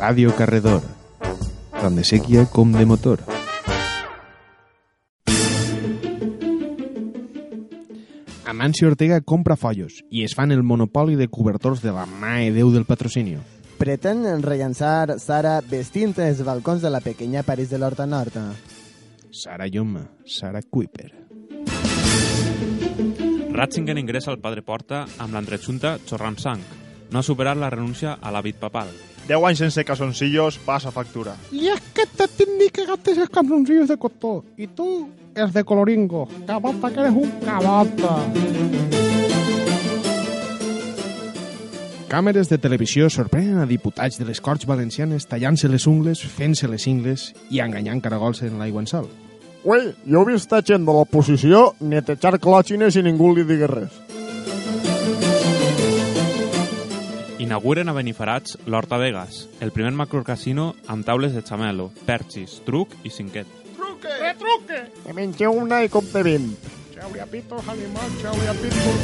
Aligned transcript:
Radio 0.00 0.32
Carredor, 0.32 0.80
tant 1.76 1.96
de 1.98 2.02
sèquia 2.08 2.46
com 2.48 2.70
de 2.72 2.86
motor. 2.88 3.20
Amancio 8.48 8.88
Ortega 8.88 9.18
compra 9.20 9.58
follos 9.60 9.98
i 10.08 10.24
es 10.24 10.32
fan 10.38 10.56
el 10.56 10.62
monopoli 10.64 11.18
de 11.20 11.28
cobertors 11.28 11.84
de 11.84 11.92
la 11.92 12.06
Mae 12.08 12.48
Déu 12.56 12.72
del 12.72 12.88
patrocinio. 12.88 13.44
Pretén 13.76 14.24
rellançar 14.40 15.18
Sara 15.20 15.58
vestint 15.60 16.16
els 16.16 16.40
balcons 16.48 16.80
de 16.80 16.88
la 16.88 17.04
pequeña 17.04 17.44
París 17.44 17.68
de 17.68 17.76
l'Horta 17.76 18.08
Nord. 18.08 18.40
Sara 19.30 19.68
Lloma, 19.68 20.06
Sara 20.24 20.64
Kuiper. 20.64 21.12
Ratzinger 23.52 23.98
ingressa 24.00 24.32
al 24.32 24.40
Padre 24.40 24.64
Porta 24.64 25.04
amb 25.20 25.36
l'entretxunta 25.36 25.98
xorrant 26.08 26.40
sang. 26.40 26.64
No 27.12 27.20
ha 27.20 27.26
superat 27.26 27.60
la 27.60 27.68
renúncia 27.68 28.16
a 28.16 28.32
l'hàbit 28.32 28.56
papal. 28.56 28.88
10 29.28 29.44
anys 29.46 29.58
sense 29.58 29.84
calzoncillos 29.84 30.58
passa 30.58 30.90
factura. 30.90 31.36
Y 31.52 31.68
es 31.68 31.80
que 31.94 32.06
te 32.06 32.26
tiene 32.28 32.68
que 32.70 32.84
gastar 32.84 33.14
esos 33.14 33.30
calzoncillos 33.30 33.88
de 33.88 33.96
costó. 33.96 34.44
Y 34.56 34.66
tú 34.66 35.08
es 35.34 35.52
de 35.52 35.64
coloringo. 35.64 36.28
Cabata, 36.46 36.90
que 36.90 37.00
eres 37.00 37.12
un 37.12 37.30
cabata. 37.44 38.26
Càmeres 42.10 42.48
de 42.50 42.58
televisió 42.58 43.06
sorprenen 43.06 43.60
a 43.62 43.66
diputats 43.70 44.18
de 44.18 44.24
les 44.26 44.40
Corts 44.42 44.66
Valencianes 44.66 45.28
tallant-se 45.30 45.68
les 45.70 45.86
ungles, 45.86 46.24
fent-se 46.26 46.66
les 46.66 46.88
ingles 46.90 47.28
i 47.54 47.60
enganyant 47.62 48.02
caragols 48.02 48.42
en 48.42 48.58
l'aigua 48.58 48.82
en 48.82 48.90
sal. 48.90 49.06
Ui, 49.62 49.92
jo 50.02 50.24
he 50.24 50.32
vist 50.32 50.50
a 50.50 50.58
gent 50.66 50.82
de 50.88 50.96
l'oposició 50.96 51.76
netejar 51.78 52.40
clòtxines 52.42 52.98
i 52.98 53.04
ningú 53.06 53.30
li 53.36 53.44
digui 53.46 53.68
res. 53.70 53.94
Inauguren 57.50 57.88
a 57.88 57.92
Benifarats 57.92 58.60
l'Horta 58.70 58.94
Vegas, 58.96 59.48
el 59.58 59.72
primer 59.74 59.90
macrocasino 59.98 60.76
amb 60.86 61.02
taules 61.02 61.32
de 61.34 61.40
xamelo, 61.42 61.88
perxis, 62.06 62.60
truc 62.62 62.94
i 63.02 63.10
cinquet. 63.10 63.48
¡Retruque! 64.20 64.78
Me 65.08 65.16
mengeu 65.16 65.58
una 65.58 65.80
i 65.82 65.90
compte 65.90 66.22
20. 66.22 66.70
Chauriapitos, 66.94 67.66
animal, 67.74 68.06
chauriapitos. 68.22 69.02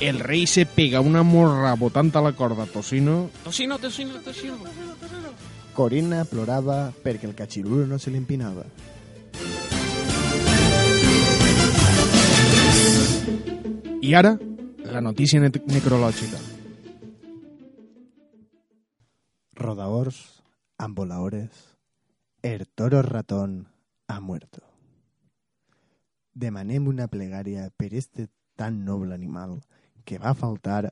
El 0.00 0.24
rei 0.24 0.46
se 0.46 0.64
pega 0.64 1.04
una 1.04 1.22
morra 1.22 1.74
botant 1.76 2.16
a 2.16 2.24
la 2.24 2.32
corda 2.32 2.64
tocino 2.64 3.28
Tocino, 3.44 3.76
tocino, 3.78 4.22
tocino. 4.24 4.56
Corina 5.76 6.24
plorava 6.24 6.94
perquè 7.04 7.28
el 7.28 7.36
catxiruro 7.36 7.84
no 7.84 7.98
se 8.00 8.08
li 8.08 8.16
I 14.08 14.14
ara, 14.16 14.30
la 14.88 15.02
notícia 15.04 15.36
ne 15.36 15.50
necrològica. 15.68 16.38
Rodaors, 19.52 20.20
amboladores, 20.78 21.76
el 22.40 22.64
toro 22.68 23.02
ratón 23.02 23.68
ha 24.06 24.18
muerto. 24.20 24.62
Demanem 26.32 26.88
una 26.88 27.10
plegària 27.12 27.68
per 27.76 27.92
este 27.92 28.30
tan 28.56 28.86
noble 28.86 29.12
animal 29.12 29.58
que 30.06 30.16
va 30.16 30.32
faltar 30.32 30.88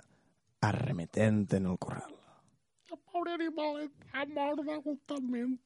arremetent 0.60 1.54
en 1.56 1.72
el 1.72 1.78
corral. 1.78 2.12
El 2.92 2.98
pobre 3.00 3.32
animal 3.40 3.86
ha 4.12 4.26
mort 4.26 4.60
d'agotament. 4.60 5.56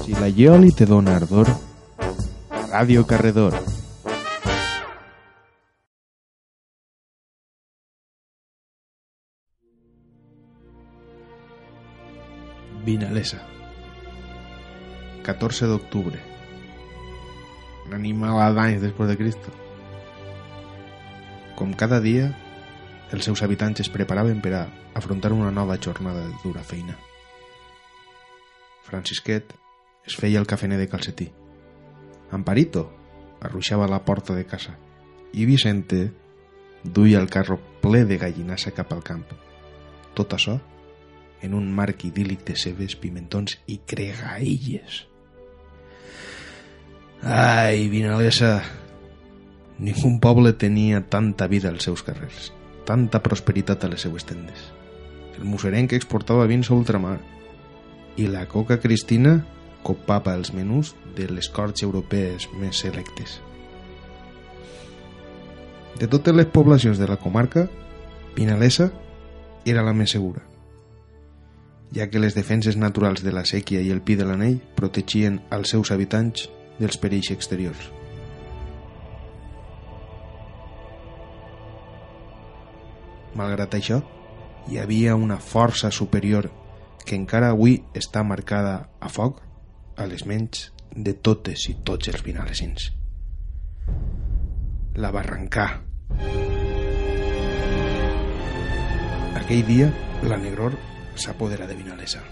Si 0.00 0.16
la 0.16 0.32
Ioli 0.32 0.72
te 0.72 0.86
dona 0.86 1.16
ardor, 1.20 1.52
Radio 2.70 3.04
Carredor. 3.04 3.77
Vinalesa. 12.88 13.42
14 15.22 15.66
d'octubre. 15.68 16.16
Un 17.84 17.92
animal 17.98 18.54
d'anys 18.56 18.80
després 18.80 19.10
de 19.10 19.16
Cristo. 19.20 19.52
Com 21.58 21.74
cada 21.76 21.98
dia, 22.00 22.30
els 23.12 23.28
seus 23.28 23.42
habitants 23.44 23.84
es 23.84 23.90
preparaven 23.92 24.40
per 24.40 24.54
a 24.56 24.62
afrontar 24.96 25.34
una 25.36 25.50
nova 25.52 25.76
jornada 25.76 26.22
de 26.24 26.32
dura 26.40 26.64
feina. 26.64 26.96
Francisquet 28.88 29.52
es 30.08 30.16
feia 30.16 30.40
el 30.40 30.48
cafener 30.48 30.80
de 30.80 30.88
calcetí. 30.88 31.28
Amparito 32.32 32.86
arruixava 33.44 33.90
la 33.92 34.00
porta 34.08 34.32
de 34.32 34.46
casa 34.48 34.78
i 35.36 35.44
Vicente 35.44 36.06
duia 36.84 37.20
el 37.20 37.28
carro 37.28 37.60
ple 37.84 38.06
de 38.08 38.16
gallinassa 38.16 38.72
cap 38.72 38.96
al 38.96 39.04
camp. 39.04 39.28
Tot 40.16 40.32
això 40.40 40.56
en 41.42 41.54
un 41.54 41.70
marc 41.74 42.04
idíl·lic 42.08 42.44
de 42.48 42.56
cebes, 42.58 42.96
pimentons 42.98 43.58
i 43.66 43.78
cregailles. 43.86 45.04
Ai, 47.22 47.88
Vinalesa, 47.90 48.62
ningú 49.78 50.12
poble 50.22 50.52
tenia 50.54 51.02
tanta 51.10 51.48
vida 51.50 51.70
als 51.70 51.86
seus 51.88 52.04
carrers, 52.06 52.52
tanta 52.86 53.22
prosperitat 53.22 53.84
a 53.84 53.90
les 53.90 54.06
seues 54.06 54.26
tendes. 54.26 54.70
El 55.38 55.46
musserenc 55.46 55.94
exportava 55.94 56.46
vins 56.50 56.70
a 56.70 56.74
ultramar 56.74 57.18
i 58.18 58.26
la 58.26 58.46
coca 58.50 58.80
cristina 58.82 59.38
copava 59.86 60.34
els 60.34 60.52
menús 60.54 60.94
de 61.16 61.28
les 61.30 61.48
corts 61.48 61.82
europees 61.86 62.48
més 62.58 62.82
selectes. 62.82 63.38
De 65.98 66.06
totes 66.06 66.34
les 66.34 66.46
poblacions 66.46 66.98
de 66.98 67.06
la 67.10 67.18
comarca, 67.18 67.66
Vinalesa 68.36 68.92
era 69.66 69.82
la 69.82 69.94
més 69.94 70.14
segura, 70.14 70.42
ja 71.94 72.08
que 72.10 72.20
les 72.20 72.34
defenses 72.36 72.76
naturals 72.76 73.22
de 73.24 73.32
la 73.32 73.44
sèquia 73.48 73.80
i 73.80 73.90
el 73.94 74.02
pi 74.04 74.16
de 74.18 74.26
l'anell 74.28 74.58
protegien 74.76 75.40
als 75.50 75.72
seus 75.74 75.92
habitants 75.94 76.48
dels 76.78 76.98
perills 77.00 77.30
exteriors. 77.34 77.88
Malgrat 83.38 83.76
això, 83.78 84.00
hi 84.68 84.78
havia 84.82 85.14
una 85.16 85.38
força 85.38 85.90
superior 85.94 86.50
que 87.04 87.16
encara 87.16 87.52
avui 87.54 87.78
està 87.96 88.24
marcada 88.26 88.90
a 89.00 89.08
foc 89.08 89.40
a 89.96 90.06
les 90.10 90.26
ments 90.26 90.68
de 90.92 91.14
totes 91.14 91.68
i 91.70 91.76
tots 91.84 92.10
els 92.12 92.24
vinalesins. 92.26 92.90
La 94.98 95.12
Barrancà. 95.14 95.68
Aquell 99.38 99.64
dia, 99.64 99.88
la 100.26 100.36
Negror 100.42 100.74
s'apodera 101.18 101.66
de 101.66 101.76
Vinalesa. 101.76 102.22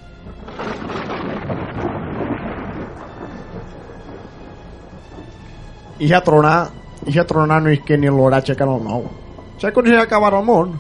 I 5.99 6.09
ja 6.11 6.21
tronar, 6.21 6.59
i 7.07 7.15
ja 7.15 7.25
tronar 7.25 7.63
no 7.63 7.73
és 7.73 7.81
que 7.87 7.97
ni 7.97 8.11
l'oratge 8.13 8.57
Canal 8.59 8.83
9. 8.85 9.15
Saps 9.61 9.73
quan 9.73 9.89
s'ha 9.89 10.03
acabar 10.05 10.35
el 10.37 10.45
món? 10.45 10.75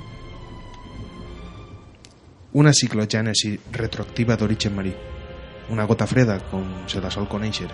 Una 2.56 2.72
ciclogènesi 2.72 3.54
retroactiva 3.72 4.36
d'origen 4.36 4.76
marí. 4.76 4.92
Una 5.72 5.84
gota 5.84 6.06
freda, 6.06 6.38
com 6.50 6.64
se 6.88 7.00
la 7.00 7.10
sol 7.10 7.26
conèixer. 7.28 7.68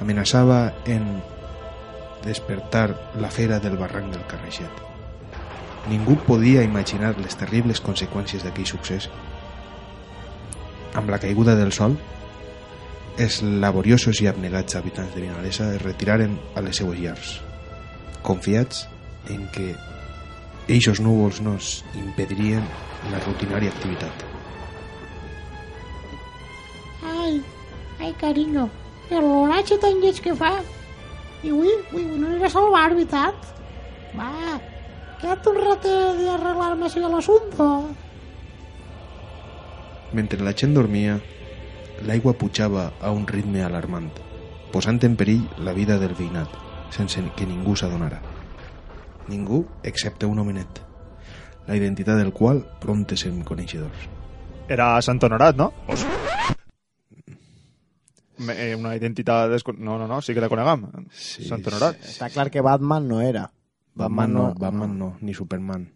Amenaçava 0.00 0.60
en 0.86 1.08
despertar 2.24 3.14
la 3.20 3.30
fera 3.30 3.58
del 3.58 3.76
barranc 3.80 4.12
del 4.12 4.26
Carreixet. 4.30 4.84
Ningú 5.86 6.18
podia 6.26 6.64
imaginar 6.66 7.14
les 7.22 7.36
terribles 7.38 7.80
conseqüències 7.80 8.42
d'aquell 8.44 8.66
succés. 8.66 9.08
Amb 10.98 11.10
la 11.12 11.20
caiguda 11.22 11.54
del 11.56 11.72
sol, 11.72 11.94
els 13.18 13.40
laboriosos 13.42 14.20
i 14.22 14.28
abnegats 14.30 14.76
habitants 14.78 15.14
de 15.14 15.22
Vinalesa 15.24 15.72
es 15.74 15.82
retiraren 15.82 16.36
a 16.54 16.62
les 16.62 16.78
seues 16.78 16.98
llars, 17.00 17.38
confiats 18.22 18.86
en 19.30 19.46
que 19.54 19.72
eixos 20.68 21.00
núvols 21.00 21.40
no 21.42 21.56
impedirien 21.98 22.66
la 23.12 23.22
rutinària 23.24 23.72
activitat. 23.74 24.24
Ai, 27.08 27.38
ai, 27.98 28.12
carinyo, 28.20 28.68
el 29.10 29.24
l'oratge 29.24 29.78
tan 29.82 30.02
lleig 30.02 30.20
que 30.22 30.34
fa. 30.36 30.58
I 31.42 31.52
ui, 31.54 31.70
ui, 31.94 32.04
no 32.18 32.26
aniré 32.26 32.48
a 32.48 32.50
salvar, 32.50 32.88
veritat? 32.92 33.52
Va, 34.18 34.58
queda't 35.20 35.48
un 35.50 35.58
ratet 35.64 36.20
d'arreglar-me 36.22 36.86
així 36.88 37.00
l'assumpte. 37.02 37.68
Mentre 40.16 40.40
la 40.44 40.54
gent 40.56 40.74
dormia, 40.76 41.18
l'aigua 42.08 42.32
pujava 42.38 42.92
a 43.00 43.10
un 43.12 43.26
ritme 43.28 43.62
alarmant, 43.66 44.10
posant 44.72 45.00
en 45.04 45.16
perill 45.20 45.44
la 45.64 45.74
vida 45.76 45.98
del 46.00 46.14
veïnat, 46.16 46.48
sense 46.94 47.20
que 47.36 47.46
ningú 47.46 47.74
s'adonara. 47.76 48.20
Ningú 49.28 49.64
excepte 49.84 50.24
un 50.26 50.38
homenet, 50.40 50.80
la 51.68 51.76
identitat 51.76 52.16
del 52.16 52.32
qual 52.32 52.62
prompte 52.80 53.16
sem 53.20 53.42
coneixedors. 53.44 54.06
Era 54.68 54.94
Sant 55.04 55.20
Honorat, 55.24 55.56
no? 55.56 55.72
Me- 58.38 58.54
eh, 58.70 58.74
Una 58.76 58.94
identitat... 58.96 59.50
Descon... 59.50 59.76
No, 59.80 59.98
no, 59.98 60.06
no, 60.06 60.20
sí 60.22 60.32
que 60.34 60.40
la 60.40 60.48
conegam. 60.48 60.86
Sí, 61.12 61.44
Sant 61.48 61.64
Honorat. 61.66 61.98
Està 62.06 62.28
clar 62.32 62.48
que 62.54 62.62
Batman 62.64 63.08
no 63.08 63.20
era. 63.24 63.48
Batman 63.98 64.32
Batman 64.32 64.32
no, 64.32 64.48
no- 64.48 64.54
Batman 64.54 64.98
no, 64.98 65.16
ni 65.20 65.34
Superman. 65.34 65.88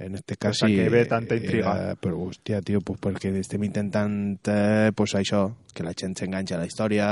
En 0.00 0.14
este 0.14 0.34
cas 0.40 0.62
a 0.62 0.66
sí, 0.66 0.72
què 0.78 0.86
ve 0.88 1.02
tanta 1.04 1.36
intriga? 1.36 1.74
Era, 1.76 1.94
però, 2.00 2.16
hòstia, 2.24 2.62
tio, 2.64 2.78
pues 2.80 2.96
perquè 3.04 3.34
estem 3.36 3.66
intentant, 3.66 4.38
eh, 4.48 4.92
pues 4.96 5.12
això, 5.14 5.42
que 5.74 5.82
la 5.84 5.92
gent 5.92 6.14
s'enganxa 6.16 6.54
a 6.56 6.60
la 6.62 6.64
història, 6.64 7.08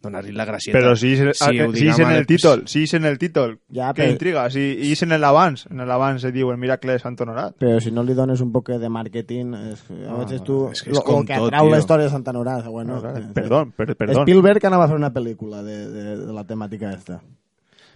donar-li 0.00 0.32
la 0.32 0.46
gracieta. 0.48 0.78
Però 0.78 0.94
si, 0.96 1.10
si, 1.14 1.26
Si 1.34 1.60
ho 1.60 1.66
si, 1.74 1.92
si 1.92 2.00
en 2.00 2.08
a 2.08 2.16
el 2.16 2.24
títol, 2.26 2.62
si 2.66 2.84
és 2.84 2.94
en 2.94 3.04
el 3.04 3.18
títol, 3.18 3.58
Ja, 3.70 3.92
que 3.92 4.06
però- 4.06 4.12
intriga. 4.14 4.46
Si 4.48 4.64
és 4.94 5.02
en 5.04 5.12
l'abans, 5.20 5.66
en 5.70 5.84
l'abans 5.86 6.22
se 6.24 6.32
diu 6.32 6.48
el 6.50 6.56
miracle 6.56 6.92
de 6.96 7.00
Sant 7.04 7.20
Honorat. 7.20 7.54
Però 7.60 7.78
si 7.84 7.92
no 7.92 8.02
li 8.02 8.14
dones 8.14 8.40
un 8.40 8.50
poc 8.50 8.70
de 8.80 8.88
màrqueting, 8.88 9.52
és, 9.74 9.84
a 9.90 10.14
Ah, 10.14 10.24
veces 10.24 10.42
tu, 10.42 10.70
és 10.72 10.80
que 10.82 10.88
és 10.90 10.96
lo, 10.96 11.04
que 11.04 11.34
tot, 11.36 11.52
atrau 11.52 11.68
la 11.68 11.76
tio. 11.76 11.80
història 11.84 12.04
de 12.08 12.10
Santa 12.16 12.30
Honorat, 12.30 12.64
bueno, 12.64 12.98
No, 13.02 13.10
eh, 13.14 13.26
perdó, 13.34 13.66
per, 13.76 13.94
perdó. 13.94 14.22
Spielberg 14.22 14.64
anava 14.64 14.84
a 14.84 14.88
fer 14.88 14.96
una 14.96 15.12
pel·lícula 15.12 15.62
de, 15.62 15.86
de, 15.90 16.16
de 16.24 16.32
la 16.32 16.44
temàtica 16.44 16.94
esta. 16.94 17.20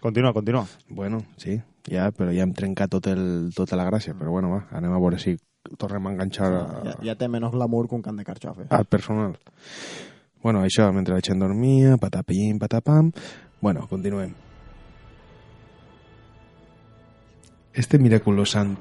Continua, 0.00 0.32
continua. 0.32 0.64
Bueno, 0.88 1.22
sí, 1.36 1.56
ja, 1.88 2.10
però 2.12 2.30
ja 2.34 2.44
hem 2.44 2.52
trencat 2.54 2.90
tot 2.92 3.06
el, 3.10 3.50
tota 3.56 3.76
la 3.76 3.86
gràcia, 3.88 4.14
però 4.14 4.30
bueno, 4.30 4.50
va, 4.52 4.62
anem 4.76 4.92
a 4.92 5.00
veure 5.02 5.18
si 5.18 5.36
tornem 5.80 6.06
a 6.06 6.12
enganxar 6.14 6.50
a, 6.52 6.64
Ja, 6.84 6.96
ja 7.10 7.14
té 7.18 7.28
menys 7.28 7.50
glamour 7.50 7.88
que 7.88 7.96
un 7.96 8.02
camp 8.02 8.18
de 8.18 8.24
carxofa. 8.24 8.68
al 8.70 8.84
personal. 8.84 9.36
Bueno, 10.42 10.62
això, 10.62 10.86
mentre 10.92 11.14
la 11.14 11.24
gent 11.24 11.40
dormia, 11.42 11.96
patapim, 11.98 12.58
patapam... 12.58 13.10
Bueno, 13.60 13.86
continuem. 13.88 14.34
Este 17.74 17.98
miraculós 17.98 18.52
sant 18.54 18.76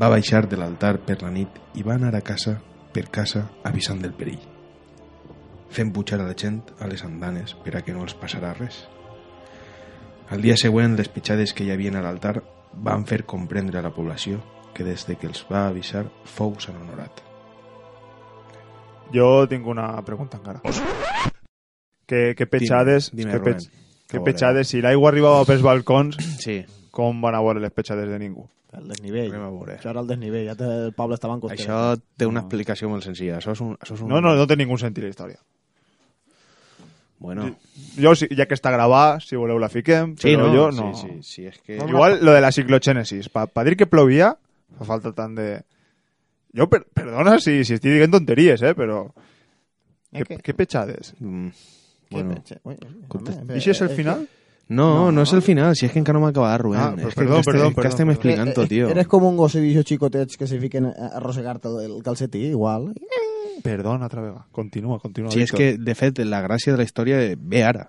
va 0.00 0.08
baixar 0.10 0.48
de 0.48 0.56
l'altar 0.56 0.96
per 1.06 1.20
la 1.22 1.30
nit 1.30 1.60
i 1.78 1.84
va 1.86 1.94
anar 1.94 2.14
a 2.16 2.22
casa 2.24 2.56
per 2.92 3.06
casa 3.10 3.44
avisant 3.64 4.00
del 4.02 4.12
perill, 4.16 4.40
fent 5.70 5.92
pujar 5.92 6.18
a 6.20 6.26
la 6.26 6.34
gent 6.34 6.60
a 6.80 6.88
les 6.90 7.04
andanes 7.04 7.54
per 7.64 7.76
a 7.76 7.82
que 7.84 7.94
no 7.94 8.02
els 8.02 8.16
passarà 8.18 8.52
res. 8.58 8.84
Al 10.30 10.40
dia 10.42 10.56
següent, 10.56 10.96
les 10.96 11.08
pitjades 11.12 11.52
que 11.54 11.64
hi 11.66 11.70
havia 11.74 11.92
a 11.98 12.02
l'altar 12.02 12.38
van 12.74 13.04
fer 13.06 13.22
comprendre 13.28 13.78
a 13.78 13.82
la 13.84 13.92
població 13.94 14.40
que 14.74 14.82
des 14.84 15.04
de 15.06 15.16
que 15.16 15.28
els 15.30 15.44
va 15.50 15.66
avisar 15.68 16.06
fou 16.24 16.54
Sant 16.58 16.76
Honorat. 16.80 17.20
Jo 19.14 19.46
tinc 19.46 19.66
una 19.70 19.90
pregunta 20.02 20.38
encara. 20.40 20.60
Que, 22.06 22.34
que 22.36 22.46
petjades... 22.46 23.10
Dime, 23.14 23.30
que, 23.32 23.38
Rubén. 23.38 23.58
que 24.08 24.18
veure. 24.18 24.24
petjades, 24.32 24.68
si 24.68 24.80
l'aigua 24.82 25.10
arribava 25.12 25.44
pels 25.48 25.62
balcons, 25.62 26.18
Sí, 26.44 26.58
com 26.90 27.20
van 27.22 27.36
a 27.38 27.40
veure 27.44 27.62
les 27.62 27.72
petjades 27.72 28.08
de 28.10 28.18
ningú? 28.18 28.48
El 28.74 28.88
desnivell. 28.90 29.30
anem 29.30 29.44
a 29.46 29.52
veure. 29.54 29.76
Això 29.78 29.92
era 29.92 30.02
el 30.02 30.08
desnivell, 30.10 30.48
ja 30.50 30.56
té, 30.58 30.66
el 30.88 30.92
poble 30.98 31.14
estava 31.14 31.36
en 31.36 31.44
costera. 31.44 31.62
Això 31.62 32.02
té 32.18 32.26
una 32.26 32.40
No. 32.40 32.48
explicació 32.48 32.88
molt 32.90 33.04
senzilla. 33.06 33.36
Això 33.38 33.52
és 33.54 33.60
un... 33.62 33.76
Això 33.78 33.94
és 33.94 34.02
un... 34.02 34.10
No, 34.10 34.18
no, 34.24 34.34
no 34.34 34.46
té 34.50 34.56
ningú 34.58 34.76
sentit 34.82 35.04
la 35.06 35.12
història. 35.14 35.38
Bueno, 37.24 37.46
Jo, 37.96 38.12
si- 38.14 38.28
ja 38.36 38.44
que 38.44 38.54
està 38.54 38.68
gravat, 38.74 39.22
si 39.24 39.36
voleu 39.40 39.56
la 39.58 39.70
fiquem, 39.72 40.12
sí, 40.20 40.34
però 40.34 40.46
no, 40.46 40.52
jo 40.52 40.64
no. 40.76 40.90
Sí, 40.94 41.06
sí, 41.08 41.22
sí, 41.22 41.46
és 41.48 41.56
que... 41.64 41.78
Igual 41.80 42.18
lo 42.20 42.34
de 42.36 42.40
la 42.44 42.50
ciclogènesis, 42.52 43.30
pa, 43.32 43.46
pa 43.48 43.64
dir 43.64 43.78
que 43.80 43.86
plovia, 43.88 44.34
fa 44.76 44.84
falta 44.84 45.12
tant 45.16 45.34
de... 45.38 45.48
Jo, 46.54 46.68
per, 46.68 46.84
perdona 46.92 47.38
si, 47.40 47.62
si 47.64 47.78
estic 47.78 47.96
dient 47.96 48.12
tonteries, 48.12 48.60
eh, 48.62 48.74
però... 48.76 49.06
Eh, 50.12 50.22
què? 50.28 50.52
petjades? 50.54 51.14
Mm, 51.18 51.48
bueno. 52.12 52.36
I 52.36 53.56
això 53.58 53.72
és 53.72 53.80
el 53.82 53.88
que- 53.88 53.96
final? 54.02 54.28
No, 54.68 55.10
no, 55.12 55.24
és 55.26 55.32
el 55.36 55.42
final, 55.44 55.74
si 55.76 55.84
és 55.84 55.92
que 55.92 55.98
encara 56.00 56.16
no 56.16 56.22
m'ha 56.22 56.30
acabat, 56.32 56.54
Rubén. 56.60 56.80
Ah, 56.80 56.92
però 56.96 57.08
és 57.10 57.14
que, 57.14 57.20
perdó, 57.20 57.36
que, 57.40 57.44
perdó, 57.50 57.66
que 57.68 57.74
perdó, 57.76 57.88
estem 57.90 58.06
perdó. 58.08 58.14
explicant, 58.16 58.52
Eh, 58.62 58.68
tio. 58.70 58.86
Eres 58.88 59.08
com 59.12 59.24
un 59.28 59.36
gossillo 59.36 59.82
xicotets 59.84 60.38
que 60.40 60.46
se 60.48 60.56
fiquen 60.60 60.86
a 60.86 60.92
a 60.94 61.08
arrossegar-te 61.18 61.68
el 61.84 61.98
calcetí, 62.02 62.46
igual. 62.52 62.94
Perdona, 63.62 64.04
altra 64.04 64.22
vegada. 64.22 64.46
Continua, 64.52 64.98
continua. 64.98 65.30
Sí, 65.30 65.40
Víctor. 65.40 65.58
que, 65.58 65.78
de 65.78 65.94
fet, 65.94 66.18
la 66.24 66.42
gràcia 66.42 66.72
de 66.72 66.78
la 66.78 66.84
història 66.84 67.18
ve 67.38 67.64
ara. 67.64 67.88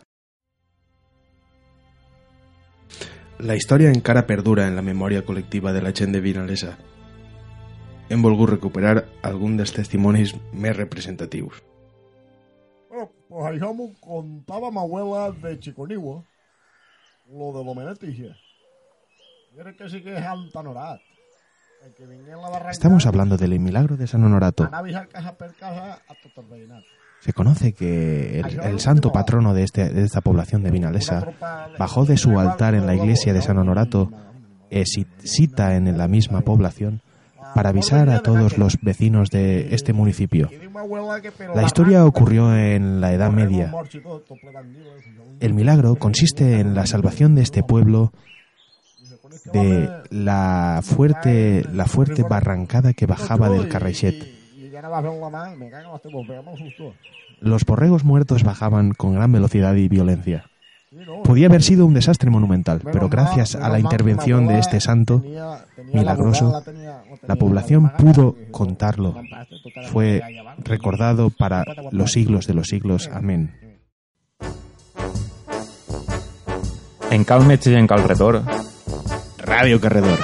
La 3.40 3.56
història 3.56 3.92
encara 3.92 4.26
perdura 4.28 4.68
en 4.68 4.76
la 4.78 4.82
memòria 4.82 5.26
col·lectiva 5.26 5.74
de 5.74 5.82
la 5.82 5.92
gent 5.92 6.14
de 6.16 6.22
Vinalesa. 6.24 6.78
Hem 8.10 8.22
volgut 8.22 8.54
recuperar 8.54 9.06
algun 9.24 9.58
dels 9.58 9.74
testimonis 9.74 10.36
més 10.54 10.78
representatius. 10.78 11.64
Bueno, 12.90 13.10
pues 13.28 13.50
això 13.50 13.74
m'ho 13.74 13.90
contava 14.00 14.72
ma 14.72 14.86
abuela 14.86 15.32
de 15.32 15.58
Chiconigua. 15.60 16.22
Lo 17.28 17.52
de 17.52 17.64
l'homenet 17.66 18.04
i 18.06 18.14
això. 18.14 18.32
Era 19.60 19.74
que 19.74 19.90
sí 19.90 20.02
que 20.04 20.14
és 20.14 20.26
antanorat. 20.30 21.02
El 21.02 21.15
Estamos 22.72 23.06
hablando 23.06 23.38
del 23.38 23.60
milagro 23.60 23.98
de 23.98 24.08
San 24.08 24.24
Honorato. 24.24 24.70
Se 27.20 27.34
conoce 27.34 27.74
que 27.74 28.40
el, 28.40 28.80
santo 28.80 29.12
patrono 29.12 29.54
de, 29.54 29.64
este, 29.64 29.90
de 29.90 30.04
esta 30.04 30.22
población 30.22 30.64
de 30.64 30.72
Vinalesa 30.72 31.28
bajó 31.78 32.06
de 32.06 32.18
su 32.18 32.40
altar 32.40 32.76
en 32.76 32.86
la 32.86 32.96
iglesia 32.96 33.34
de 33.34 33.42
San 33.42 33.58
Honorato 33.58 34.12
e 34.70 34.86
si- 34.86 35.08
cita 35.24 35.76
en 35.76 35.98
la 35.98 36.08
misma 36.08 36.42
población 36.42 37.02
para 37.54 37.70
avisar 37.70 38.10
a 38.10 38.20
todos 38.20 38.58
los 38.58 38.78
vecinos 38.82 39.30
de 39.30 39.74
este 39.74 39.94
municipio. 39.94 40.50
La 41.56 41.64
historia 41.64 42.06
ocurrió 42.06 42.56
en 42.56 43.00
la 43.00 43.14
Edad 43.14 43.32
Media. 43.32 43.72
El 45.40 45.54
milagro 45.54 45.96
consiste 45.96 46.60
en 46.60 46.76
la 46.76 46.86
salvación 46.86 47.34
de 47.36 47.42
este 47.44 47.64
pueblo 47.64 48.12
de 49.52 49.90
la 50.10 50.82
fuerte, 50.84 51.66
la 51.74 51.86
fuerte 51.86 52.24
barrancada 52.24 52.94
que 52.94 53.06
bajaba 53.06 53.50
del 53.50 53.68
Carrechet. 53.68 54.16
Los 57.40 57.66
borregos 57.66 58.04
muertos 58.04 58.44
bajaban 58.44 58.92
con 58.92 59.16
gran 59.16 59.32
velocidad 59.32 59.76
y 59.76 59.88
violencia. 59.88 60.50
Podía 61.24 61.48
haber 61.48 61.62
sido 61.62 61.86
un 61.86 61.94
desastre 61.94 62.30
monumental, 62.30 62.82
pero 62.92 63.10
gracias 63.10 63.56
a 63.56 63.68
la 63.70 63.80
intervención 63.80 64.48
de 64.48 64.60
este 64.60 64.80
santo 64.80 65.24
milagroso, 65.94 66.64
la 67.28 67.36
población 67.36 67.92
pudo 67.98 68.36
contarlo. 68.52 69.16
Fue 69.92 70.22
recordado 70.60 71.30
para 71.30 71.66
los 71.92 72.14
siglos 72.14 72.48
de 72.48 72.54
los 72.54 72.68
siglos. 72.68 73.10
Amén. 73.12 73.54
En 77.12 77.26
y 77.66 77.74
en 77.74 77.88
Calredor 77.88 78.42
Radio 79.46 79.80
Carredor. 79.80 80.18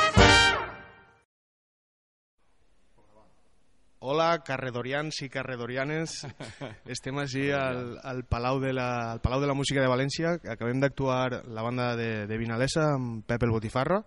Hola, 3.99 4.41
carredorians 4.43 5.21
i 5.21 5.29
carredorianes. 5.29 6.15
Estem 6.89 7.19
així 7.21 7.43
al, 7.53 7.99
al, 8.01 8.23
Palau 8.25 8.57
de 8.63 8.71
la, 8.73 8.87
al 9.11 9.21
Palau 9.21 9.43
de 9.43 9.51
la 9.51 9.53
Música 9.53 9.83
de 9.83 9.91
València. 9.91 10.33
Acabem 10.49 10.81
d'actuar 10.81 11.43
la 11.45 11.61
banda 11.61 11.91
de, 11.99 12.25
de 12.25 12.39
Vinalesa 12.41 12.87
amb 12.95 13.21
Pep 13.29 13.45
el 13.45 13.53
Botifarra. 13.53 14.01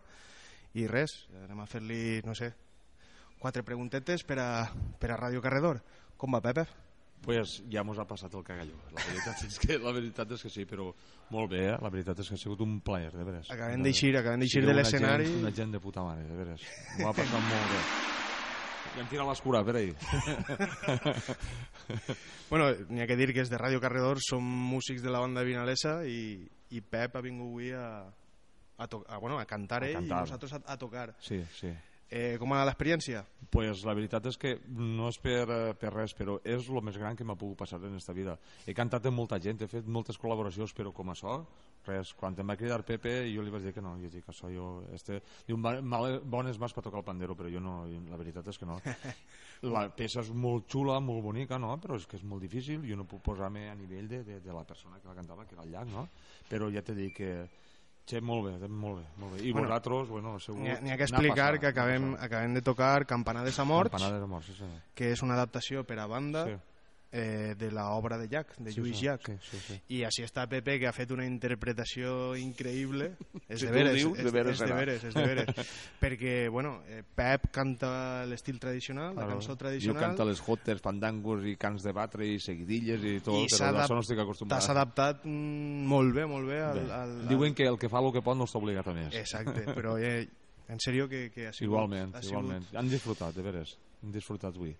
I 0.75 0.89
res, 0.91 1.15
anem 1.45 1.63
a 1.63 1.69
fer-li, 1.71 2.19
no 2.27 2.35
sé, 2.35 2.51
quatre 3.39 3.63
preguntetes 3.63 4.27
per 4.27 4.41
a, 4.43 4.49
per 4.99 5.15
a 5.15 5.21
Radio 5.21 5.45
Carredor. 5.45 5.79
Com 6.19 6.35
va, 6.35 6.43
Pepe? 6.43 6.67
Pues 7.25 7.57
ja 7.73 7.83
mos 7.85 7.99
ha 7.99 8.05
passat 8.09 8.35
el 8.37 8.45
cagalló. 8.45 8.77
La 8.95 9.03
veritat 9.09 9.45
és 9.49 9.59
que, 9.59 9.79
la 9.81 9.93
veritat 9.97 10.31
és 10.37 10.43
que 10.45 10.51
sí, 10.53 10.65
però 10.69 10.91
molt 11.35 11.51
bé, 11.51 11.63
eh? 11.73 11.77
La 11.83 11.91
veritat 11.91 12.21
és 12.21 12.29
que 12.29 12.37
ha 12.37 12.41
sigut 12.41 12.61
un 12.65 12.79
plaer, 12.85 13.13
de 13.17 13.25
veres. 13.25 13.51
Acabem 13.51 13.83
d'eixir, 13.83 14.13
acabem 14.21 14.45
d'eixir 14.45 14.63
Sí, 14.63 14.67
de 14.69 14.75
l'escenari. 14.77 15.29
Una 15.41 15.53
gent 15.57 15.73
de 15.73 15.81
puta 15.81 16.05
mare, 16.05 16.27
de 16.29 16.37
veres. 16.37 16.67
M'ho 16.99 17.09
ha 17.09 17.15
passat 17.17 17.41
molt 17.49 17.73
bé. 17.73 17.81
Ja 18.95 19.01
em 19.03 19.09
tira 19.11 19.25
l'escura, 19.27 19.65
per 19.67 19.77
ahí. 19.81 19.95
Bueno, 22.51 22.69
n'hi 22.89 23.01
ha 23.03 23.07
que 23.09 23.17
dir 23.17 23.33
que 23.35 23.43
és 23.43 23.51
de 23.51 23.59
Radio 23.59 23.81
Carredor, 23.83 24.21
som 24.23 24.45
músics 24.45 25.03
de 25.03 25.11
la 25.11 25.19
banda 25.19 25.41
de 25.43 25.49
Vinalesa 25.49 25.95
i, 26.07 26.45
i 26.71 26.81
Pep 26.81 27.17
ha 27.17 27.23
vingut 27.25 27.49
avui 27.51 27.73
a, 27.75 28.05
a, 28.79 28.87
to 28.87 29.01
a, 29.09 29.19
bueno, 29.19 29.39
a 29.41 29.47
cantar 29.49 29.83
A 29.83 29.89
ell 29.89 29.97
cantar. 29.99 30.21
i 30.23 30.29
nosaltres 30.29 30.53
a, 30.55 30.61
a 30.67 30.77
tocar. 30.79 31.15
Sí, 31.25 31.41
sí. 31.59 31.73
Eh, 32.15 32.37
com 32.39 32.53
ha 32.53 32.61
anat 32.61 32.71
l'experiència? 32.71 33.25
Pues 33.55 33.85
la 33.87 33.95
veritat 33.95 34.27
és 34.27 34.37
que 34.41 34.57
no 34.75 35.07
és 35.13 35.19
per, 35.23 35.45
eh, 35.47 35.75
per 35.79 35.93
res, 35.95 36.13
però 36.19 36.41
és 36.43 36.67
el 36.69 36.83
més 36.83 36.97
gran 36.99 37.15
que 37.15 37.23
m'ha 37.27 37.37
pogut 37.39 37.61
passar 37.63 37.79
en 37.87 37.95
esta 37.95 38.13
vida. 38.13 38.35
He 38.67 38.75
cantat 38.75 39.07
amb 39.07 39.15
molta 39.21 39.39
gent, 39.39 39.63
he 39.63 39.69
fet 39.71 39.87
moltes 39.87 40.19
col·laboracions, 40.19 40.75
però 40.75 40.91
com 40.93 41.13
això, 41.13 41.37
res. 41.87 42.11
Quan 42.19 42.35
em 42.41 42.49
va 42.51 42.57
cridar 42.59 42.81
Pepe, 42.83 43.13
jo 43.31 43.45
li 43.45 43.53
vaig 43.55 43.63
dir 43.69 43.73
que 43.77 43.83
no. 43.85 43.95
Jo 44.03 44.11
dic, 44.11 44.27
això 44.27 44.51
jo... 44.51 44.83
Este... 44.97 45.21
Diu, 45.47 45.57
"Ma- 45.61 45.81
male, 45.83 46.19
bones 46.19 46.59
mas 46.59 46.73
per 46.75 46.83
tocar 46.83 46.99
el 46.99 47.07
pandero, 47.07 47.37
però 47.37 47.53
jo 47.53 47.61
no, 47.61 47.85
la 48.11 48.19
veritat 48.19 48.49
és 48.49 48.59
que 48.59 48.67
no. 48.67 48.81
La 49.75 49.87
peça 49.95 50.21
és 50.21 50.33
molt 50.35 50.67
xula, 50.69 50.99
molt 51.01 51.23
bonica, 51.23 51.59
no? 51.59 51.77
però 51.81 51.97
és 51.97 52.07
que 52.07 52.17
és 52.19 52.25
molt 52.25 52.43
difícil, 52.43 52.83
jo 52.89 52.97
no 52.97 53.07
puc 53.09 53.23
posar-me 53.23 53.69
a 53.71 53.75
nivell 53.79 54.09
de, 54.09 54.25
de, 54.25 54.41
de 54.41 54.53
la 54.53 54.65
persona 54.65 54.99
que 55.01 55.09
la 55.09 55.15
cantava, 55.15 55.47
que 55.47 55.55
era 55.55 55.63
el 55.65 55.71
llac, 55.71 55.87
no? 55.89 56.09
Però 56.51 56.69
ja 56.75 56.83
t'he 56.83 56.95
dit 56.99 57.15
que 57.17 57.31
Che, 58.05 58.21
molt 58.21 58.45
bé, 58.45 58.69
molt 58.69 58.99
bé, 59.01 59.05
molt 59.17 59.33
bé. 59.33 59.39
I 59.49 59.53
Bueno, 59.53 59.67
vosaltres, 59.69 60.09
bueno, 60.09 60.39
segur... 60.39 60.61
N'hi 60.61 60.71
ha, 60.75 60.95
ha 60.95 60.97
que 61.01 61.07
explicar 61.09 61.59
que 61.59 61.67
acabem, 61.71 62.11
acabem 62.21 62.53
de 62.53 62.61
tocar 62.61 63.07
Campanades 63.09 63.59
a 63.59 63.65
Morts, 63.65 63.91
Campanades 63.95 64.21
de 64.21 64.27
morts, 64.29 64.47
sí, 64.51 64.57
senyor. 64.59 64.83
que 64.95 65.11
és 65.15 65.23
una 65.25 65.35
adaptació 65.39 65.85
per 65.89 65.99
a 65.99 66.07
banda 66.07 66.45
Sí. 66.51 66.57
Eh, 67.15 67.55
de 67.57 67.71
l'obra 67.71 68.19
de 68.19 68.27
Llach, 68.27 68.57
de 68.59 68.73
Lluís 68.75 68.99
sí, 68.99 69.05
Llach. 69.07 69.23
Sí, 69.25 69.37
sí, 69.47 69.59
sí. 69.63 69.77
I 69.95 70.01
així 70.09 70.25
està 70.27 70.49
Pepe, 70.51 70.81
que 70.83 70.89
ha 70.91 70.93
fet 70.93 71.13
una 71.15 71.23
interpretació 71.25 72.35
increïble. 72.35 73.13
És 73.47 73.63
Si 73.63 73.69
de 73.69 73.73
veres, 73.73 73.95
dius, 74.01 74.19
és, 74.19 74.27
de 74.27 74.33
veres 74.35 74.59
és 74.59 74.65
de 74.65 74.75
veres, 74.75 75.05
és 75.07 75.15
de 75.15 75.27
veres. 75.31 75.71
Perquè, 76.03 76.35
bueno, 76.51 76.81
eh, 76.91 77.05
Pep 77.07 77.47
canta 77.55 77.93
l'estil 78.27 78.59
tradicional, 78.59 79.15
la 79.15 79.29
cançó 79.31 79.55
Jo 79.55 79.61
tradicional, 79.63 80.03
canta 80.03 80.27
les 80.27 80.43
jotes, 80.43 80.83
fandangos 80.83 81.47
i 81.47 81.55
cants 81.61 81.87
de 81.87 81.95
batre 81.95 82.27
i 82.27 82.41
seguidilles 82.43 83.07
i 83.07 83.17
tot, 83.23 83.45
I 83.45 83.53
però 83.53 83.71
d'això 83.79 83.95
no 83.95 84.03
estic 84.03 84.25
acostumat. 84.25 84.57
t'has 84.57 84.71
adaptat 84.75 85.23
mm, 85.23 85.85
molt 85.95 86.15
bé, 86.19 86.27
molt 86.27 86.51
bé 86.51 86.63
al... 86.67 86.81
Bé. 86.81 86.87
al, 86.91 87.19
al... 87.21 87.29
Diuen 87.31 87.55
que 87.55 87.69
el 87.71 87.79
que 87.79 87.93
fa 87.93 88.03
el 88.03 88.11
que 88.17 88.25
pot 88.27 88.39
no 88.39 88.49
està 88.51 88.59
obligat 88.59 88.91
a 88.91 88.97
més. 88.97 89.15
Exacte, 89.23 89.69
però 89.79 89.95
eh, 90.03 90.25
en 90.67 90.83
sèrio 90.83 91.07
que, 91.07 91.29
que 91.31 91.47
ha 91.47 91.53
sigut... 91.53 91.71
Igualment, 91.71 92.17
ha 92.17 92.25
sigut... 92.25 92.41
igualment. 92.41 92.73
Han 92.75 92.91
disfrutat, 92.91 93.39
de 93.39 93.47
veres. 93.47 93.79
Han 94.03 94.19
disfrutat 94.19 94.59
avui. 94.59 94.75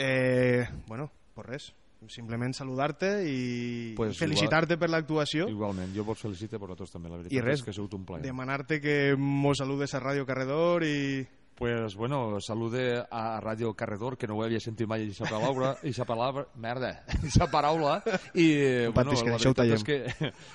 Eh, 0.00 0.64
bueno, 0.86 1.10
pues 1.40 1.48
res. 1.48 1.72
Simplement 2.08 2.54
saludar-te 2.56 3.10
i 3.28 3.92
Pues 3.96 4.16
felicitar-te 4.16 4.78
per 4.80 4.88
l'actuació. 4.88 5.50
Igualment, 5.52 5.92
jo 5.92 6.06
vos 6.08 6.22
felicite 6.22 6.56
per 6.56 6.70
vosaltres 6.70 6.94
també, 6.94 7.10
la 7.10 7.18
veritat 7.18 7.36
I 7.36 7.42
res, 7.44 7.60
és 7.60 7.66
que 7.66 7.74
ha 7.74 7.76
sigut 7.76 7.92
un 7.98 8.06
plaer. 8.08 8.24
Demanar-te 8.24 8.80
que 8.80 8.94
mos 9.20 9.60
saludes 9.60 9.92
a 9.94 10.00
Ràdio 10.00 10.24
Carredor 10.28 10.86
i... 10.88 11.26
Pues 11.60 11.94
bueno, 11.94 12.40
salude 12.40 13.04
a 13.10 13.38
Radio 13.38 13.74
Carredor, 13.74 14.16
que 14.16 14.26
no 14.26 14.38
ho 14.38 14.42
havia 14.42 14.56
sentit 14.64 14.88
mai 14.88 15.02
aquesta 15.04 15.26
paraula, 15.28 15.74
aquesta 15.76 16.06
paraula, 16.08 16.46
merda, 16.56 17.02
aquesta 17.04 17.50
paraula, 17.52 17.98
i 18.32 18.46
No 18.88 18.94
bueno, 18.96 19.12
la 19.12 19.36
veritat, 19.36 19.68
és 19.76 19.84
que, 19.84 19.98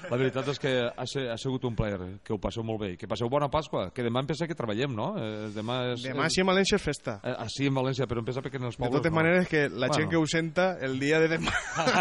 la 0.10 0.18
veritat 0.18 0.50
és 0.50 0.58
que 0.64 0.72
ha, 0.82 1.06
ha 1.06 1.38
sigut 1.38 1.68
un 1.70 1.76
plaer, 1.78 2.00
que 2.26 2.34
ho 2.34 2.40
passeu 2.42 2.66
molt 2.66 2.82
bé, 2.82 2.90
que 2.98 3.06
passeu 3.06 3.30
bona 3.30 3.52
Pasqua, 3.54 3.92
que 3.94 4.02
demà 4.02 4.24
em 4.26 4.32
pensa 4.32 4.48
que 4.50 4.58
treballem, 4.58 4.96
no? 4.98 5.12
Eh, 5.22 5.52
demà 5.54 5.76
és... 5.92 6.08
Demà 6.08 6.26
sí 6.34 6.42
a 6.42 6.48
València 6.50 6.80
és 6.82 6.88
festa. 6.88 7.20
Eh, 7.22 7.36
ah, 7.38 7.46
sí, 7.54 7.70
en 7.70 7.78
València, 7.78 8.10
però 8.10 8.24
em 8.24 8.32
pensa 8.32 8.42
perquè 8.42 8.58
en 8.58 8.66
els 8.72 8.80
De 8.80 8.82
pobles 8.82 8.98
totes 9.04 9.14
no. 9.14 9.20
maneres, 9.20 9.46
que 9.48 9.68
la 9.70 9.92
gent 9.94 10.08
Bueno. 10.08 10.10
que 10.10 10.18
ho 10.18 10.26
senta 10.26 10.68
el 10.82 10.98
dia 10.98 11.20
de 11.22 11.30
demà 11.36 11.54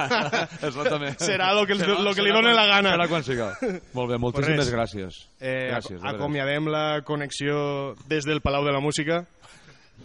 Exactament. 0.64 1.20
serà 1.20 1.50
el 1.52 1.66
que, 1.68 1.76
Serà- 1.76 2.00
lo 2.00 2.16
que 2.16 2.24
li 2.24 2.32
doni 2.32 2.54
quan- 2.54 2.56
la 2.56 2.66
gana. 2.72 2.96
Serà 2.96 3.08
quan 3.12 3.22
siga. 3.28 3.52
Molt 3.92 4.14
bé, 4.14 4.18
moltíssimes 4.18 4.64
res. 4.64 4.72
gràcies. 4.72 5.20
Eh, 5.44 5.68
gràcies, 5.76 6.00
de 6.00 6.08
acomiadem 6.08 6.72
la 6.72 7.02
connexió 7.04 7.92
des 8.08 8.24
del 8.24 8.40
Palau 8.40 8.64
de 8.64 8.72
la 8.72 8.80
Música 8.80 8.93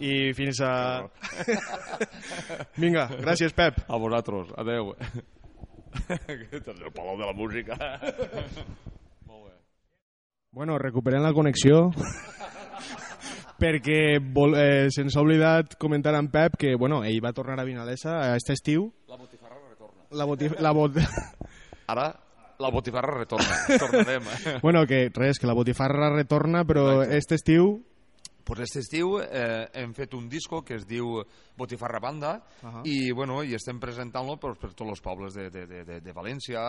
i 0.00 0.32
fins 0.36 0.60
a... 0.64 0.72
Vinga, 2.80 3.08
gràcies, 3.20 3.52
Pep. 3.56 3.82
A 3.88 3.98
vosaltres, 4.00 4.52
adeu. 4.60 4.94
el 6.10 6.92
Palau 6.94 7.18
de 7.18 7.26
la 7.26 7.34
Música. 7.34 7.76
Molt 9.26 9.48
bé. 9.48 9.54
Bueno, 10.52 10.78
recuperem 10.78 11.22
la 11.22 11.34
connexió 11.34 11.90
perquè 13.60 14.16
vol, 14.32 14.54
eh, 14.56 14.88
se'ns 14.88 15.16
ha 15.16 15.20
oblidat 15.20 15.76
comentar 15.78 16.14
amb 16.16 16.32
Pep 16.32 16.56
que 16.58 16.74
bueno, 16.80 17.02
ell 17.04 17.20
va 17.20 17.34
tornar 17.36 17.58
a 17.60 17.66
Vinalesa 17.68 18.16
aquest 18.32 18.54
estiu. 18.56 18.88
La 19.10 19.18
botifarra 19.20 19.60
retorna. 19.68 20.06
La, 20.16 20.24
botif 20.24 20.56
la 20.58 20.72
bot 20.72 20.96
Ara, 21.92 22.08
la 22.60 22.70
botifarra 22.70 23.18
retorna. 23.18 23.60
Tornarem. 23.82 24.22
bueno, 24.62 24.86
que 24.86 25.10
res, 25.12 25.38
que 25.38 25.46
la 25.50 25.54
botifarra 25.54 26.10
retorna, 26.14 26.64
però 26.64 26.86
Exacte. 27.02 27.16
aquest 27.16 27.38
estiu... 27.40 27.70
pues 28.44 28.60
aquest 28.60 28.80
estiu 28.82 29.18
eh, 29.22 29.68
hem 29.80 29.94
fet 29.96 30.14
un 30.18 30.28
disco 30.28 30.62
que 30.66 30.76
es 30.78 30.86
diu 30.88 31.20
Botifarra 31.56 32.00
Banda 32.00 32.32
Ahà. 32.62 32.82
i, 32.88 33.12
bueno, 33.12 33.42
i 33.44 33.54
estem 33.54 33.80
presentant-lo 33.82 34.38
per, 34.40 34.54
per 34.60 34.72
tots 34.72 34.96
els 34.96 35.04
pobles 35.04 35.36
de, 35.36 35.48
de, 35.52 35.66
de, 35.84 36.00
de 36.00 36.16
València 36.16 36.62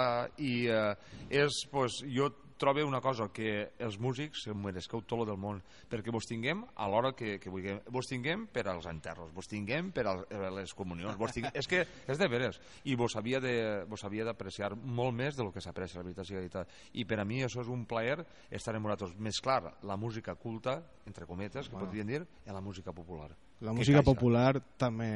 i 0.44 0.54
eh, 0.70 0.96
és, 1.42 1.64
pues, 1.72 2.02
jo 2.12 2.32
trobo 2.62 2.84
una 2.86 3.02
cosa, 3.02 3.28
que 3.34 3.72
els 3.82 3.98
músics 4.00 4.46
em 4.54 4.62
meresqueu 4.62 5.02
tot 5.02 5.20
lo 5.24 5.26
del 5.26 5.40
món, 5.42 5.60
perquè 5.90 6.14
vos 6.14 6.28
tinguem 6.30 6.62
a 6.78 6.88
l'hora 6.88 7.12
que, 7.18 7.40
que 7.42 7.50
vulguem. 7.50 7.82
Vos 7.90 8.08
tinguem 8.10 8.46
per 8.54 8.68
als 8.70 8.86
enterros, 8.90 9.34
vos 9.34 9.50
tinguem 9.50 9.90
per 9.92 10.06
a 10.08 10.16
les 10.60 10.76
comunions, 10.78 11.18
vos 11.20 11.34
tinguem... 11.34 11.52
és 11.58 11.68
que 11.68 11.82
és 11.84 12.22
de 12.22 12.30
veres, 12.32 12.62
i 12.86 12.96
vos 12.96 13.18
havia 13.18 13.42
de- 13.42 13.84
vos 13.90 14.04
havia 14.06 14.26
d'apreciar 14.30 14.76
molt 14.78 15.18
més 15.18 15.36
del 15.36 15.52
que 15.52 15.62
s'aprecia, 15.66 16.00
la 16.00 16.08
veritat 16.08 16.30
sigui 16.30 16.46
dita. 16.46 16.66
I 16.94 17.06
per 17.10 17.20
a 17.20 17.26
mi 17.26 17.42
això 17.44 17.66
és 17.66 17.72
un 17.74 17.86
plaer 17.90 18.22
estar 18.52 18.78
vosaltres. 18.80 19.18
Més 19.18 19.42
clar, 19.42 19.78
la 19.84 19.98
música 19.98 20.36
culta, 20.36 20.80
entre 21.10 21.26
cometes, 21.26 21.68
que 21.70 21.76
podríem 21.78 22.08
dir, 22.08 22.22
en 22.46 22.54
la 22.54 22.62
música 22.62 22.94
popular. 22.94 23.32
La 23.62 23.74
música 23.74 24.00
caixa. 24.00 24.10
popular 24.10 24.62
també 24.82 25.10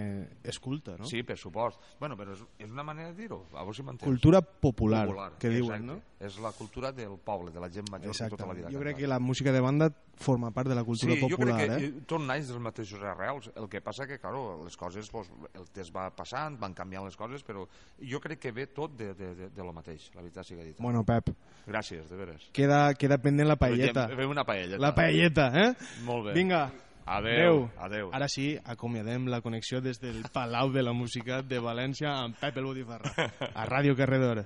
és 0.45 0.59
culta, 0.61 0.93
no? 0.99 1.07
Sí, 1.09 1.23
per 1.25 1.37
supost. 1.37 1.81
Bueno, 1.99 2.15
però 2.15 2.35
és, 2.35 2.43
és 2.61 2.69
una 2.69 2.83
manera 2.85 3.09
de 3.11 3.23
dir-ho, 3.23 3.39
a 3.55 3.63
veure 3.63 3.73
si 3.73 3.81
m'entens. 3.81 4.05
Cultura 4.05 4.41
popular, 4.41 5.07
que 5.09 5.49
exacte. 5.49 5.55
diuen, 5.55 5.85
no? 5.87 5.95
És 6.21 6.37
la 6.39 6.51
cultura 6.53 6.91
del 6.93 7.17
poble, 7.17 7.51
de 7.51 7.59
la 7.59 7.69
gent 7.69 7.89
major 7.91 8.13
Exacte. 8.13 8.37
tota 8.37 8.47
la 8.47 8.53
vida. 8.53 8.69
Jo 8.71 8.79
crec 8.79 8.97
que 8.97 9.07
la 9.09 9.17
música 9.19 9.51
de 9.51 9.59
banda 9.61 9.89
forma 10.15 10.51
part 10.51 10.69
de 10.69 10.75
la 10.75 10.83
cultura 10.83 11.13
sí, 11.15 11.21
popular, 11.21 11.57
jo 11.59 11.65
crec 11.65 11.79
que 11.79 11.85
eh? 11.85 12.05
tot 12.07 12.21
naix 12.21 12.47
dels 12.47 12.61
mateixos 12.61 13.01
arrels. 13.03 13.49
El 13.55 13.67
que 13.67 13.81
passa 13.81 14.07
que, 14.07 14.19
claro, 14.19 14.61
les 14.63 14.77
coses, 14.77 15.09
pues, 15.09 15.29
el 15.53 15.67
temps 15.73 15.91
va 15.95 16.07
passant, 16.15 16.59
van 16.61 16.73
canviant 16.77 17.03
les 17.05 17.17
coses, 17.17 17.43
però 17.43 17.65
jo 17.99 18.21
crec 18.23 18.39
que 18.45 18.53
ve 18.55 18.67
tot 18.67 18.95
de, 18.95 19.13
de, 19.17 19.33
de, 19.35 19.49
de 19.49 19.65
lo 19.65 19.73
mateix, 19.73 20.11
la 20.15 20.21
veritat 20.21 20.45
sigui 20.45 20.63
dita. 20.69 20.81
Bueno, 20.85 21.03
Pep, 21.03 21.33
Gràcies, 21.65 22.07
de 22.09 22.15
veres. 22.15 22.49
queda, 22.53 22.93
queda 22.93 23.17
pendent 23.17 23.49
la 23.49 23.57
paelleta. 23.57 24.07
Ve 24.15 24.25
una 24.25 24.45
paelleta. 24.45 24.81
La 24.81 24.93
paelleta, 24.95 25.51
eh? 25.65 25.69
Molt 26.05 26.29
bé. 26.29 26.33
Vinga. 26.37 26.67
Adeu. 27.05 27.69
Adeu. 27.77 28.09
Ara 28.13 28.27
sí, 28.27 28.57
acomiadem 28.65 29.27
la 29.29 29.41
connexió 29.41 29.81
des 29.81 29.99
del 30.01 30.23
Palau 30.33 30.71
de 30.73 30.81
la 30.83 30.93
Música 30.93 31.41
de 31.45 31.59
València 31.61 32.09
amb 32.23 32.37
Pep 32.41 32.57
el 32.57 32.65
Botifarra, 32.65 33.29
a 33.53 33.65
Ràdio 33.69 33.95
Carredor. 33.95 34.45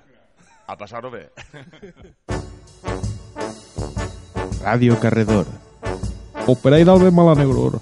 A 0.68 0.76
passar-ho 0.78 1.10
bé. 1.10 1.30
Ràdio 4.60 5.00
Carredor. 5.00 5.48
Operei 6.52 6.84
d'Albert 6.84 7.16
Malanegror. 7.16 7.80